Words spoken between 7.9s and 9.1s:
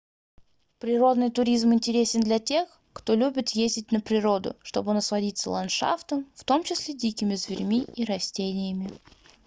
и растениями